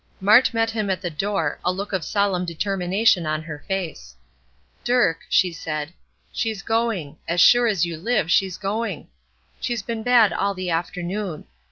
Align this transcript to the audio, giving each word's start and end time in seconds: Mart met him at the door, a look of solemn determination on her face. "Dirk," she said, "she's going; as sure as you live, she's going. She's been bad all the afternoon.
Mart 0.19 0.51
met 0.51 0.71
him 0.71 0.89
at 0.89 0.99
the 0.99 1.11
door, 1.11 1.59
a 1.63 1.71
look 1.71 1.93
of 1.93 2.03
solemn 2.03 2.43
determination 2.43 3.27
on 3.27 3.43
her 3.43 3.63
face. 3.67 4.15
"Dirk," 4.83 5.19
she 5.29 5.53
said, 5.53 5.93
"she's 6.31 6.63
going; 6.63 7.17
as 7.27 7.39
sure 7.39 7.67
as 7.67 7.85
you 7.85 7.97
live, 7.97 8.31
she's 8.31 8.57
going. 8.57 9.09
She's 9.59 9.83
been 9.83 10.01
bad 10.01 10.33
all 10.33 10.55
the 10.55 10.71
afternoon. 10.71 11.45